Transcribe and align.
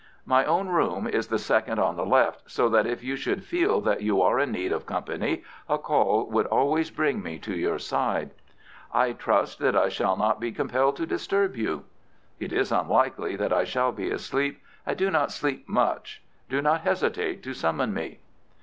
"My 0.25 0.43
own 0.45 0.67
room 0.69 1.05
is 1.05 1.27
the 1.27 1.37
second 1.37 1.77
on 1.77 1.95
the 1.95 2.03
left, 2.07 2.49
so 2.49 2.67
that 2.69 2.87
if 2.87 3.03
you 3.03 3.15
should 3.15 3.43
feel 3.43 3.81
that 3.81 4.01
you 4.01 4.19
are 4.19 4.39
in 4.39 4.51
need 4.51 4.71
of 4.71 4.87
company 4.87 5.43
a 5.69 5.77
call 5.77 6.27
would 6.31 6.47
always 6.47 6.89
bring 6.89 7.21
me 7.21 7.37
to 7.37 7.55
your 7.55 7.77
side." 7.77 8.31
"I 8.91 9.11
trust 9.11 9.59
that 9.59 9.75
I 9.75 9.89
shall 9.89 10.17
not 10.17 10.39
be 10.39 10.51
compelled 10.53 10.95
to 10.95 11.05
disturb 11.05 11.55
you." 11.55 11.85
"It 12.39 12.51
is 12.51 12.71
unlikely 12.71 13.35
that 13.35 13.53
I 13.53 13.63
shall 13.63 13.91
be 13.91 14.09
asleep. 14.09 14.59
I 14.87 14.95
do 14.95 15.11
not 15.11 15.31
sleep 15.31 15.69
much. 15.69 16.23
Do 16.49 16.63
not 16.63 16.81
hesitate 16.81 17.43
to 17.43 17.53
summon 17.53 17.93
me." 17.93 18.21